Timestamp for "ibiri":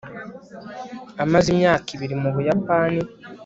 1.95-2.15